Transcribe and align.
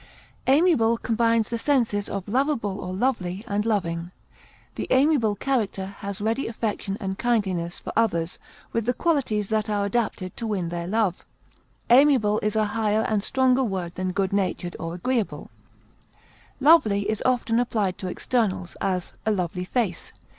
Amiable 0.47 0.97
combines 0.97 1.49
the 1.49 1.59
senses 1.59 2.09
of 2.09 2.27
lovable 2.27 2.79
or 2.81 2.91
lovely 2.91 3.45
and 3.47 3.67
loving; 3.67 4.11
the 4.73 4.87
amiable 4.89 5.35
character 5.35 5.93
has 5.99 6.19
ready 6.19 6.47
affection 6.47 6.97
and 6.99 7.19
kindliness 7.19 7.77
for 7.77 7.93
others, 7.95 8.39
with 8.73 8.85
the 8.87 8.95
qualities 8.95 9.49
that 9.49 9.69
are 9.69 9.85
adapted 9.85 10.35
to 10.37 10.47
win 10.47 10.69
their 10.69 10.87
love; 10.87 11.23
amiable 11.91 12.39
is 12.39 12.55
a 12.55 12.65
higher 12.65 13.03
and 13.03 13.23
stronger 13.23 13.63
word 13.63 13.93
than 13.93 14.11
good 14.11 14.33
natured 14.33 14.75
or 14.79 14.95
agreeable. 14.95 15.51
Lovely 16.59 17.07
is 17.07 17.21
often 17.23 17.59
applied 17.59 17.99
to 17.99 18.07
externals; 18.07 18.75
as, 18.81 19.13
a 19.27 19.31
lovely 19.31 19.65
face. 19.65 20.11